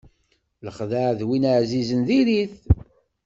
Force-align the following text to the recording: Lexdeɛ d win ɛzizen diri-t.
Lexdeɛ 0.65 1.07
d 1.19 1.21
win 1.27 1.45
ɛzizen 1.57 2.01
diri-t. 2.07 2.55